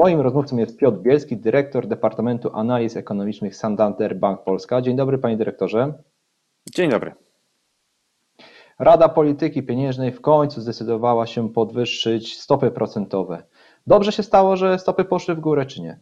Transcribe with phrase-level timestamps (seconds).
[0.00, 4.82] Moim rozmówcą jest Piotr Bielski, dyrektor Departamentu Analiz Ekonomicznych Santander Bank Polska.
[4.82, 5.92] Dzień dobry panie dyrektorze.
[6.74, 7.14] Dzień dobry.
[8.78, 13.42] Rada Polityki Pieniężnej w końcu zdecydowała się podwyższyć stopy procentowe.
[13.86, 15.98] Dobrze się stało, że stopy poszły w górę, czy nie?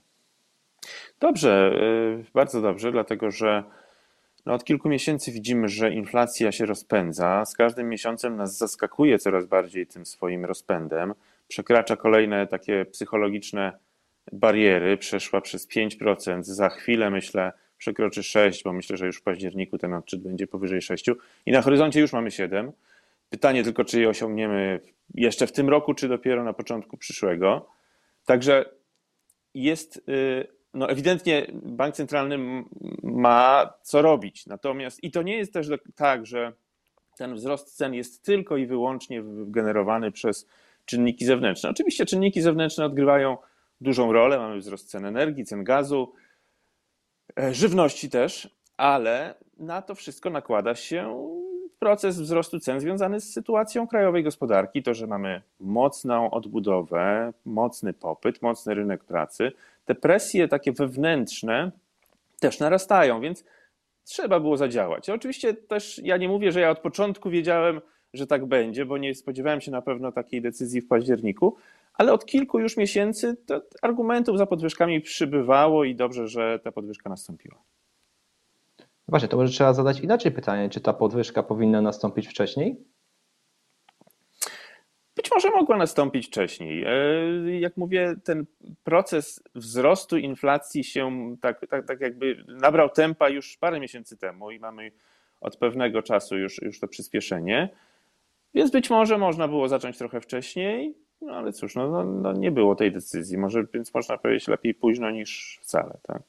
[1.21, 1.73] Dobrze,
[2.21, 3.65] y, bardzo dobrze, dlatego że
[4.47, 7.45] no od kilku miesięcy widzimy, że inflacja się rozpędza.
[7.45, 11.15] Z każdym miesiącem nas zaskakuje coraz bardziej tym swoim rozpędem.
[11.49, 13.88] Przekracza kolejne takie psychologiczne
[14.33, 16.43] bariery, przeszła przez 5%.
[16.43, 20.83] Za chwilę myślę, przekroczy 6, bo myślę, że już w październiku ten odczyt będzie powyżej
[20.83, 21.07] 6
[21.47, 22.73] i na horyzoncie już mamy 7.
[23.31, 24.81] Pytanie tylko, czy je osiągniemy
[25.15, 27.69] jeszcze w tym roku, czy dopiero na początku przyszłego.
[28.25, 28.65] Także
[29.55, 32.65] jest, y, no ewidentnie bank centralny
[33.03, 34.47] ma co robić.
[34.47, 36.53] Natomiast i to nie jest też tak, że
[37.17, 40.49] ten wzrost cen jest tylko i wyłącznie generowany przez
[40.85, 41.71] czynniki zewnętrzne.
[41.71, 43.37] Oczywiście czynniki zewnętrzne odgrywają
[43.81, 44.39] dużą rolę.
[44.39, 46.13] Mamy wzrost cen energii, cen gazu,
[47.39, 51.29] e, żywności też, ale na to wszystko nakłada się
[51.79, 58.43] proces wzrostu cen związany z sytuacją krajowej gospodarki, to, że mamy mocną odbudowę, mocny popyt,
[58.43, 59.53] mocny rynek pracy,
[59.85, 61.71] te presje takie wewnętrzne
[62.41, 63.45] też narastają, więc
[64.05, 65.11] trzeba było zadziałać.
[65.11, 67.81] Oczywiście też ja nie mówię, że ja od początku wiedziałem,
[68.15, 71.57] że tak będzie, bo nie spodziewałem się na pewno takiej decyzji w październiku,
[71.99, 73.37] ale od kilku już miesięcy
[73.83, 77.63] argumentów za podwyżkami przybywało i dobrze, że ta podwyżka nastąpiła.
[79.09, 82.77] Właśnie, to może trzeba zadać inaczej pytanie, czy ta podwyżka powinna nastąpić wcześniej?
[85.17, 86.85] Być może mogła nastąpić wcześniej.
[86.85, 88.47] E, jak mówię, ten
[88.85, 94.59] proces wzrostu inflacji się tak, tak, tak jakby nabrał tempa już parę miesięcy temu i
[94.59, 94.93] mamy
[95.41, 97.69] od pewnego czasu już, już to przyspieszenie.
[98.55, 102.51] Więc być może można było zacząć trochę wcześniej, no ale cóż, no, no, no nie
[102.51, 103.39] było tej decyzji.
[103.39, 105.99] Może, więc można powiedzieć lepiej późno niż wcale.
[106.03, 106.23] Tak?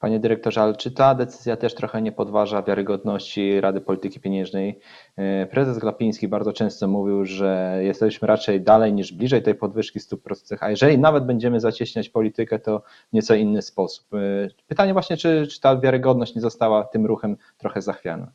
[0.00, 4.80] Panie dyrektorze, ale czy ta decyzja też trochę nie podważa wiarygodności Rady Polityki Pieniężnej?
[5.16, 10.22] E, prezes Glapiński bardzo często mówił, że jesteśmy raczej dalej niż bliżej tej podwyżki stóp
[10.22, 14.14] procentowych, a jeżeli nawet będziemy zacieśniać politykę, to w nieco inny sposób.
[14.14, 14.18] E,
[14.66, 18.32] pytanie właśnie, czy, czy ta wiarygodność nie została tym ruchem trochę zachwiana?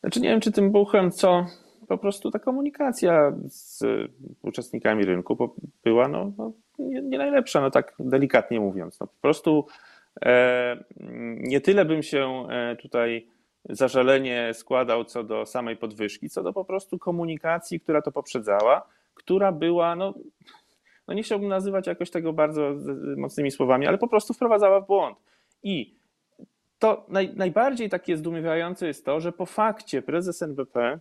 [0.00, 1.46] Znaczy nie wiem, czy tym ruchem, co
[1.88, 3.84] po prostu ta komunikacja z
[4.42, 9.00] uczestnikami rynku była no, no nie, nie, najlepsza, no tak delikatnie mówiąc.
[9.00, 9.66] No, po prostu
[10.24, 10.84] e,
[11.36, 13.26] nie tyle bym się e, tutaj
[13.68, 19.52] zażalenie składał co do samej podwyżki, co do po prostu komunikacji, która to poprzedzała, która
[19.52, 20.14] była, no,
[21.08, 22.74] no nie chciałbym nazywać jakoś tego bardzo
[23.16, 25.18] mocnymi słowami, ale po prostu wprowadzała w błąd.
[25.62, 25.94] I
[26.78, 31.00] to naj, najbardziej takie zdumiewające jest to, że po fakcie prezes NBP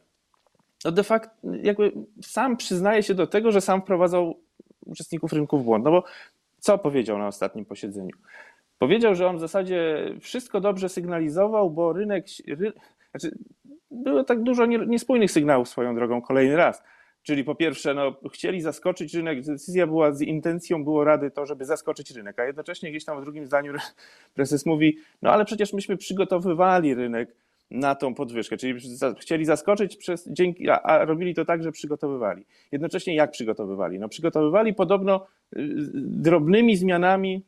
[0.85, 4.39] no de facto jakby sam przyznaje się do tego, że sam wprowadzał
[4.85, 5.85] uczestników rynku w błąd.
[5.85, 6.03] No bo
[6.59, 8.15] co powiedział na ostatnim posiedzeniu?
[8.79, 12.25] Powiedział, że on w zasadzie wszystko dobrze sygnalizował, bo rynek.
[12.47, 12.73] Ry,
[13.11, 13.37] znaczy,
[13.91, 16.83] było tak dużo niespójnych sygnałów swoją drogą kolejny raz.
[17.23, 21.65] Czyli po pierwsze, no, chcieli zaskoczyć rynek, decyzja była z intencją, było rady to, żeby
[21.65, 23.73] zaskoczyć rynek, a jednocześnie gdzieś tam w drugim zdaniu
[24.35, 27.35] prezes mówi, no ale przecież myśmy przygotowywali rynek
[27.71, 28.79] na tą podwyżkę, czyli
[29.19, 32.45] chcieli zaskoczyć, przez, dzięki, a, robili to tak, że przygotowywali.
[32.71, 33.99] Jednocześnie jak przygotowywali?
[33.99, 35.25] No przygotowywali podobno
[35.57, 35.59] y,
[35.93, 37.43] drobnymi zmianami,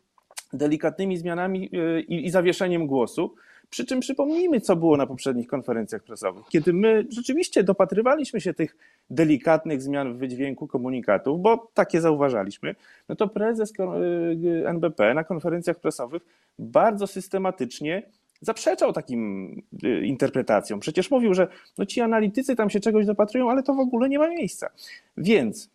[0.54, 3.36] delikatnymi zmianami y, i, i zawieszeniem głosu,
[3.70, 8.78] przy czym przypomnijmy, co było na poprzednich konferencjach prasowych, kiedy my rzeczywiście dopatrywaliśmy się tych
[9.09, 12.75] delikatnych zmian w wydźwięku komunikatów, bo takie zauważaliśmy,
[13.09, 16.22] no to prezes y, NBP na konferencjach prasowych
[16.59, 18.04] bardzo systematycznie
[18.41, 19.51] zaprzeczał takim
[19.84, 20.79] y, interpretacjom.
[20.79, 21.47] Przecież mówił, że
[21.78, 24.69] no ci analitycy tam się czegoś dopatrują, ale to w ogóle nie ma miejsca.
[25.18, 25.69] Więc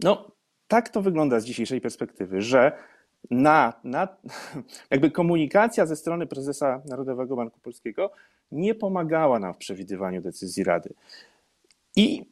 [0.00, 0.30] no,
[0.68, 2.72] tak to wygląda z dzisiejszej perspektywy, że
[3.30, 4.08] na, na,
[4.90, 8.10] jakby komunikacja ze strony prezesa Narodowego Banku Polskiego
[8.52, 10.94] nie pomagała nam w przewidywaniu decyzji Rady.
[11.96, 12.24] I,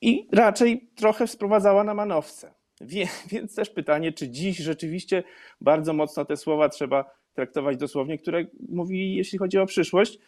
[0.00, 2.57] i raczej trochę sprowadzała na manowce.
[2.80, 5.22] Wie, więc też pytanie, czy dziś rzeczywiście
[5.60, 10.18] bardzo mocno te słowa trzeba traktować dosłownie, które mówi, jeśli chodzi o przyszłość.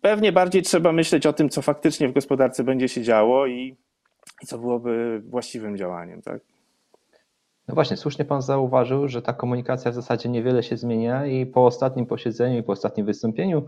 [0.00, 3.76] Pewnie bardziej trzeba myśleć o tym, co faktycznie w gospodarce będzie się działo i,
[4.42, 6.22] i co byłoby właściwym działaniem.
[6.22, 6.40] Tak?
[7.68, 11.66] No właśnie, słusznie Pan zauważył, że ta komunikacja w zasadzie niewiele się zmienia i po
[11.66, 13.66] ostatnim posiedzeniu i po ostatnim wystąpieniu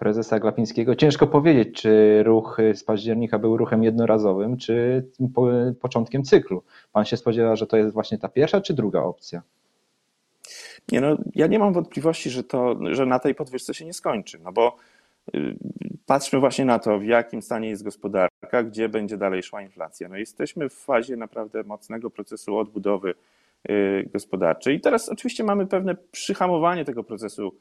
[0.00, 5.04] prezesa Glapińskiego ciężko powiedzieć, czy ruch z października był ruchem jednorazowym, czy
[5.34, 5.48] po,
[5.80, 6.62] początkiem cyklu.
[6.92, 9.42] Pan się spodziewa, że to jest właśnie ta pierwsza czy druga opcja?
[10.92, 14.38] Nie no, ja nie mam wątpliwości, że, to, że na tej podwyżce się nie skończy,
[14.44, 14.76] no bo
[16.06, 20.08] patrzmy właśnie na to, w jakim stanie jest gospodarka, gdzie będzie dalej szła inflacja.
[20.08, 23.14] No jesteśmy w fazie naprawdę mocnego procesu odbudowy
[24.12, 24.76] gospodarczej.
[24.76, 27.54] I teraz oczywiście mamy pewne przyhamowanie tego procesu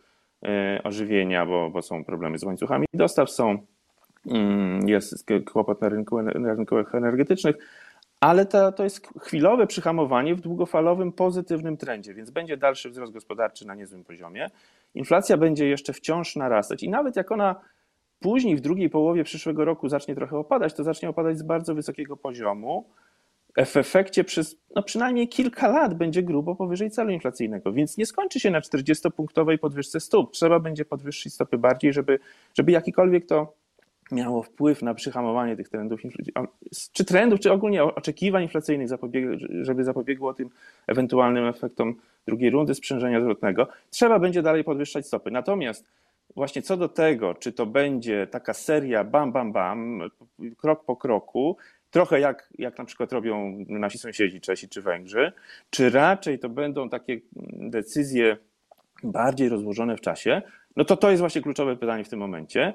[0.83, 3.57] ożywienia, bo, bo są problemy z łańcuchami dostaw, są,
[4.25, 6.55] mm, jest kłopot na, rynku, na
[6.93, 7.55] energetycznych,
[8.19, 13.67] ale to, to jest chwilowe przyhamowanie w długofalowym pozytywnym trendzie, więc będzie dalszy wzrost gospodarczy
[13.67, 14.49] na niezłym poziomie.
[14.95, 17.55] Inflacja będzie jeszcze wciąż narastać i nawet jak ona
[18.19, 22.17] później w drugiej połowie przyszłego roku zacznie trochę opadać, to zacznie opadać z bardzo wysokiego
[22.17, 22.89] poziomu.
[23.57, 28.39] W efekcie przez no przynajmniej kilka lat będzie grubo powyżej celu inflacyjnego, więc nie skończy
[28.39, 30.31] się na 40-punktowej podwyżce stóp.
[30.31, 32.19] Trzeba będzie podwyższyć stopy bardziej, żeby,
[32.57, 33.53] żeby jakikolwiek to
[34.11, 36.01] miało wpływ na przyhamowanie tych trendów,
[36.91, 38.89] czy trendów, czy ogólnie oczekiwań inflacyjnych,
[39.61, 40.49] żeby zapobiegło tym
[40.87, 41.95] ewentualnym efektom
[42.27, 45.31] drugiej rundy sprzężenia zwrotnego, trzeba będzie dalej podwyższać stopy.
[45.31, 45.85] Natomiast
[46.35, 50.01] właśnie co do tego, czy to będzie taka seria bam, bam, bam,
[50.57, 51.57] krok po kroku,
[51.91, 55.31] trochę jak, jak na przykład robią nasi sąsiedzi Czesi czy Węgrzy,
[55.69, 57.19] czy raczej to będą takie
[57.53, 58.37] decyzje
[59.03, 60.41] bardziej rozłożone w czasie,
[60.75, 62.73] no to to jest właśnie kluczowe pytanie w tym momencie.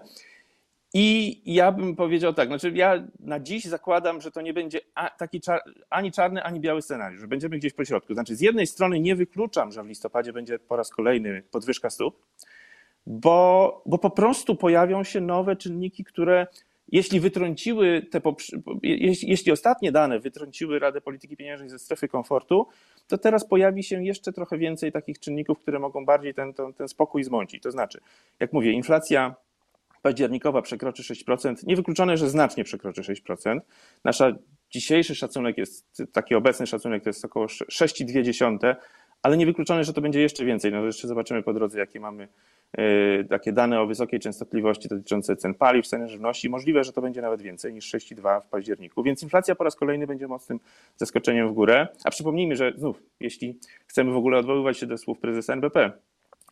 [0.96, 4.81] I ja bym powiedział tak, znaczy ja na dziś zakładam, że to nie będzie
[5.19, 5.60] taki czar,
[5.90, 8.14] ani czarny, ani biały scenariusz, że będziemy gdzieś po środku.
[8.14, 12.22] Znaczy z jednej strony nie wykluczam, że w listopadzie będzie po raz kolejny podwyżka stóp,
[13.06, 16.46] bo, bo po prostu pojawią się nowe czynniki, które
[16.88, 18.20] jeśli wytrąciły te,
[19.22, 22.66] jeśli, ostatnie dane wytrąciły Radę Polityki Pieniężnej ze strefy komfortu,
[23.08, 26.88] to teraz pojawi się jeszcze trochę więcej takich czynników, które mogą bardziej ten, ten, ten
[26.88, 27.62] spokój zmącić.
[27.62, 28.00] To znaczy,
[28.40, 29.34] jak mówię, inflacja
[30.02, 33.60] październikowa przekroczy 6%, niewykluczone, że znacznie przekroczy 6%.
[34.04, 34.32] Nasza
[34.70, 38.75] dzisiejszy szacunek jest, taki obecny szacunek to jest około 6,2,
[39.22, 40.72] ale niewykluczone, że to będzie jeszcze więcej.
[40.72, 42.28] No jeszcze zobaczymy po drodze, jakie mamy
[43.28, 46.50] takie dane o wysokiej częstotliwości dotyczące cen paliw, ceny żywności.
[46.50, 50.06] Możliwe, że to będzie nawet więcej niż 6,2 w październiku, więc inflacja po raz kolejny
[50.06, 50.60] będzie mocnym
[50.96, 51.88] zaskoczeniem w górę.
[52.04, 55.92] A przypomnijmy, że znów, jeśli chcemy w ogóle odwoływać się do słów prezesa NBP,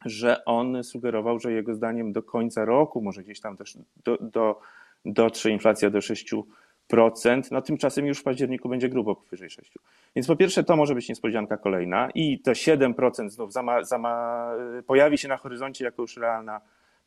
[0.04, 4.60] że on sugerował, że jego zdaniem do końca roku może gdzieś tam też do, do,
[5.04, 6.42] dotrze inflacja do 6%,
[7.50, 9.62] no tymczasem już w październiku będzie grubo powyżej 6%.
[10.17, 14.47] Więc po pierwsze to może być niespodzianka kolejna i te 7% znów zama, zama,
[14.87, 16.61] pojawi się na horyzoncie jako już realna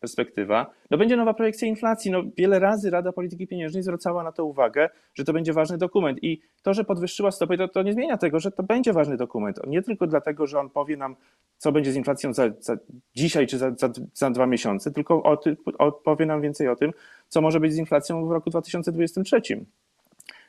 [0.06, 0.72] perspektywa.
[0.92, 2.12] No będzie nowa projekcja inflacji.
[2.12, 6.20] No wiele razy Rada Polityki Pieniężnej zwracała na to uwagę, że to będzie ważny dokument
[6.22, 9.60] i to, że podwyższyła stopy, to, to nie zmienia tego, że to będzie ważny dokument.
[9.68, 11.16] Nie tylko dlatego, że on powie nam,
[11.58, 12.78] co będzie z inflacją za, za
[13.16, 15.38] dzisiaj czy za, za, za, dwa miesiące, tylko o,
[15.78, 16.92] o, powie nam więcej o tym,
[17.28, 19.42] co może być z inflacją w roku 2023.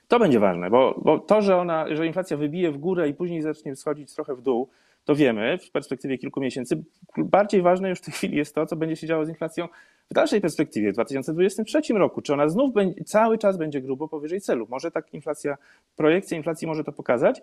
[0.08, 3.42] To będzie ważne, bo, bo to, że, ona, że inflacja wybije w górę i później
[3.42, 4.68] zacznie schodzić trochę w dół,
[5.06, 6.84] to wiemy w perspektywie kilku miesięcy.
[7.18, 9.68] Bardziej ważne już w tej chwili jest to, co będzie się działo z inflacją
[10.10, 12.22] w dalszej perspektywie, w 2023 roku.
[12.22, 14.66] Czy ona znów będzie, cały czas będzie grubo powyżej celu?
[14.70, 15.56] Może tak inflacja,
[15.96, 17.40] projekcja inflacji może to pokazać.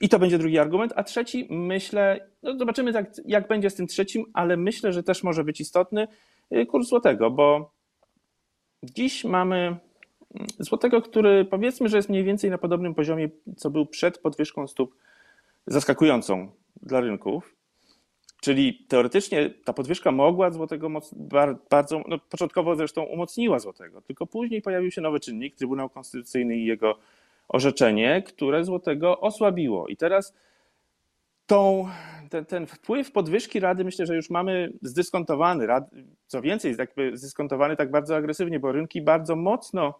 [0.00, 0.92] I to będzie drugi argument.
[0.96, 5.22] A trzeci, myślę, no zobaczymy jak, jak będzie z tym trzecim, ale myślę, że też
[5.22, 6.08] może być istotny
[6.52, 7.72] y, kurs złotego, bo
[8.82, 9.78] dziś mamy mm,
[10.58, 14.94] złotego, który powiedzmy, że jest mniej więcej na podobnym poziomie, co był przed podwyżką stóp
[15.66, 17.56] zaskakującą dla rynków.
[18.40, 21.14] Czyli teoretycznie ta podwyżka mogła złotego moc,
[21.70, 26.66] bardzo, no początkowo zresztą umocniła złotego, tylko później pojawił się nowy czynnik, Trybunał Konstytucyjny i
[26.66, 26.98] jego
[27.48, 29.88] orzeczenie, które złotego osłabiło.
[29.88, 30.34] I teraz
[31.46, 31.88] tą,
[32.30, 35.66] ten, ten wpływ podwyżki Rady myślę, że już mamy zdyskontowany.
[35.66, 35.90] Rad,
[36.26, 39.94] co więcej, jakby zdyskontowany tak bardzo agresywnie, bo rynki bardzo mocno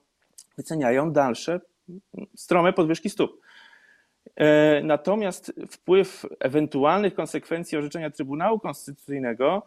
[0.56, 1.60] wyceniają dalsze
[2.36, 3.40] strome podwyżki stóp.
[4.36, 9.62] E, natomiast wpływ ewentualnych konsekwencji orzeczenia Trybunału Konstytucyjnego,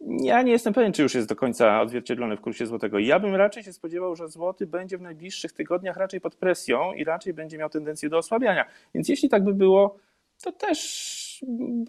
[0.00, 2.98] ja nie jestem pewien, czy już jest do końca odzwierciedlony w kursie złotego.
[2.98, 7.04] Ja bym raczej się spodziewał, że złoty będzie w najbliższych tygodniach raczej pod presją i
[7.04, 8.64] raczej będzie miał tendencję do osłabiania.
[8.94, 9.96] Więc jeśli tak by było,
[10.42, 11.44] to też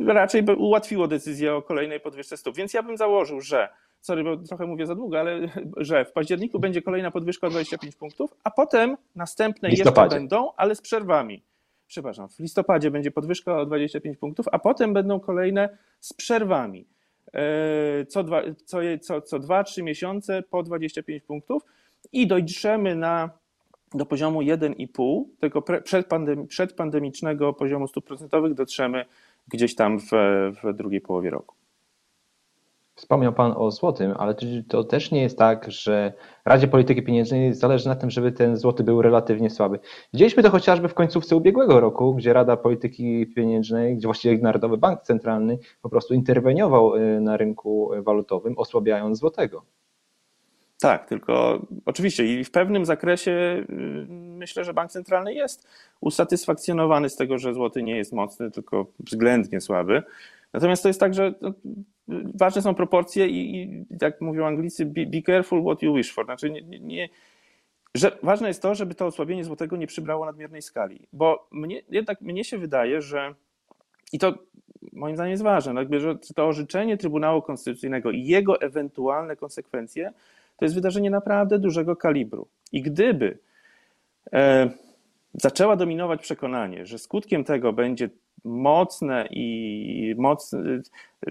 [0.08, 2.56] raczej by ułatwiło decyzję o kolejnej podwyżce stóp.
[2.56, 3.70] Więc ja bym założył, że
[4.02, 5.40] sorry, bo trochę mówię za długo, ale
[5.78, 10.76] że w październiku będzie kolejna podwyżka o 25 punktów, a potem następne jeszcze będą, ale
[10.76, 11.44] z przerwami
[11.88, 16.88] przepraszam, w listopadzie będzie podwyżka o 25 punktów, a potem będą kolejne z przerwami.
[17.34, 21.64] E, co dwa, co, co, co dwa, trzy miesiące po 25 punktów
[22.12, 23.30] i dojdziemy na,
[23.94, 29.06] do poziomu 1,5, tego przedpandemi, przedpandemicznego poziomu stóp procentowych dotrzemy
[29.48, 30.10] gdzieś tam w,
[30.64, 31.56] w drugiej połowie roku.
[32.96, 34.36] Wspomniał Pan o złotym, ale
[34.68, 36.14] to też nie jest tak, że
[36.46, 39.80] Radzie Polityki Pieniężnej zależy na tym, żeby ten złoty był relatywnie słaby.
[40.14, 45.02] Widzieliśmy to chociażby w końcówce ubiegłego roku, gdzie Rada Polityki Pieniężnej, gdzie właściwie Narodowy Bank
[45.02, 49.66] Centralny po prostu interweniował y, na rynku walutowym, osłabiając złotego.
[50.80, 53.66] Tak, tylko oczywiście i w pewnym zakresie y,
[54.10, 55.68] myślę, że bank centralny jest
[56.02, 60.04] usatysfakcjonowany z tego, że złoty nie jest mocny, tylko względnie słaby.
[60.56, 61.54] Natomiast to jest tak, że no,
[62.34, 66.26] ważne są proporcje i, i jak mówią Anglicy, be, be, careful what you wish for.
[66.26, 67.10] Znaczy, nie, nie,
[67.96, 72.22] że ważne jest to, żeby to osłabienie złotego nie przybrało nadmiernej skali, bo mnie, jednak
[72.22, 73.36] mnie się wydaje, że
[74.14, 74.34] i to
[74.94, 80.14] moim zdaniem jest ważne, no jakby, że to orzeczenie Trybunału Konstytucyjnego i jego ewentualne konsekwencje
[80.58, 82.48] to jest wydarzenie naprawdę dużego kalibru.
[82.72, 83.38] I gdyby
[84.34, 84.70] e,
[85.34, 88.10] zaczęła dominować przekonanie, że skutkiem tego będzie
[88.44, 90.82] mocne i mocny,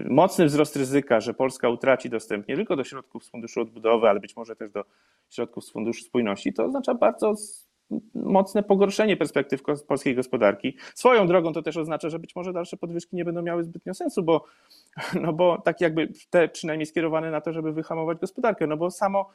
[0.05, 4.19] mocny wzrost ryzyka, że Polska utraci dostęp nie tylko do środków z Funduszu Odbudowy, ale
[4.19, 4.85] być może też do
[5.29, 7.35] środków z Funduszu Spójności, to oznacza bardzo
[8.15, 10.77] mocne pogorszenie perspektyw polskiej gospodarki.
[10.95, 14.23] Swoją drogą to też oznacza, że być może dalsze podwyżki nie będą miały zbytnio sensu,
[14.23, 14.45] bo,
[15.21, 19.29] no bo tak jakby te przynajmniej skierowane na to, żeby wyhamować gospodarkę, no bo samo,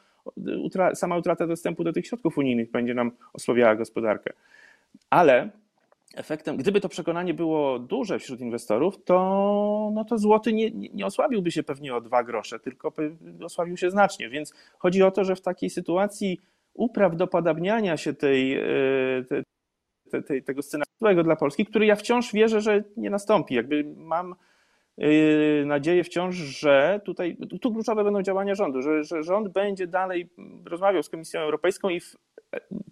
[0.63, 4.33] utra, sama utrata dostępu do tych środków unijnych będzie nam osłabiała gospodarkę.
[5.09, 5.49] Ale
[6.15, 11.51] efektem, gdyby to przekonanie było duże wśród inwestorów, to, no to złoty nie, nie osłabiłby
[11.51, 12.93] się pewnie o dwa grosze, tylko
[13.43, 14.29] osłabił się znacznie.
[14.29, 16.39] Więc chodzi o to, że w takiej sytuacji
[16.73, 18.63] uprawdopodobniania się tej, e,
[20.11, 23.55] tej, tej, tego scenariusza dla Polski, który ja wciąż wierzę, że nie nastąpi.
[23.55, 24.35] Jakby mam
[24.97, 30.29] e, nadzieję wciąż, że tutaj tu kluczowe będą działania rządu, że, że rząd będzie dalej
[30.65, 32.15] rozmawiał z Komisją Europejską i w,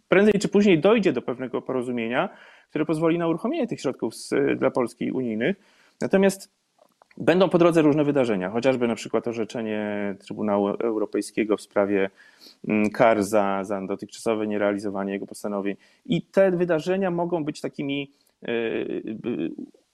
[0.08, 2.30] prędzej czy później dojdzie do pewnego porozumienia,
[2.70, 5.56] które pozwoli na uruchomienie tych środków z, dla Polski unijnych.
[6.02, 6.60] Natomiast
[7.20, 12.10] Będą po drodze różne wydarzenia, chociażby na przykład orzeczenie Trybunału Europejskiego w sprawie
[12.68, 15.76] mm, kar za, za dotychczasowe nierealizowanie jego postanowień.
[16.06, 18.12] I te wydarzenia mogą być takimi
[18.44, 18.48] e,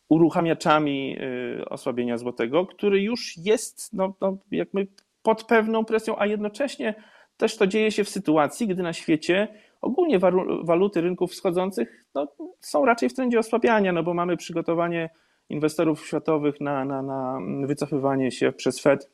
[0.09, 1.17] uruchamiaczami
[1.59, 4.87] e, osłabienia złotego, który już jest no, no, jakby
[5.21, 6.95] pod pewną presją, a jednocześnie
[7.37, 9.47] też to dzieje się w sytuacji, gdy na świecie
[9.85, 10.19] ogólnie
[10.63, 12.27] waluty rynków wschodzących no,
[12.59, 15.09] są raczej w trendzie osłabiania, no bo mamy przygotowanie
[15.49, 19.09] inwestorów światowych na, na, na wycofywanie się przez Fed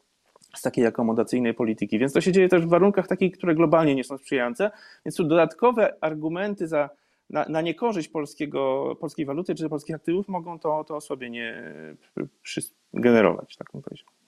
[0.55, 1.99] z takiej akomodacyjnej polityki.
[1.99, 4.71] Więc to się dzieje też w warunkach takich, które globalnie nie są sprzyjające.
[5.05, 6.89] Więc tu dodatkowe argumenty za,
[7.29, 11.73] na, na niekorzyść polskiego, polskiej waluty czy polskich aktywów mogą to, to osłabienie
[12.41, 12.61] przy,
[12.93, 14.20] generować, tak bym powiedział.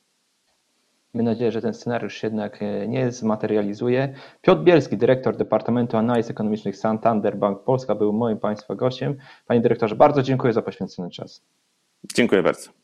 [1.13, 4.13] Mamy nadzieję, że ten scenariusz jednak e, nie zmaterializuje.
[4.41, 9.17] Piotr Bielski, dyrektor Departamentu Analiz Ekonomicznych Santander Bank Polska, był moim Państwa gościem.
[9.47, 11.45] Panie dyrektorze, bardzo dziękuję za poświęcony czas.
[12.15, 12.82] Dziękuję bardzo.